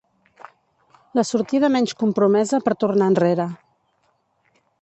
[1.19, 3.49] La sortida menys compromesa per tornar enrere.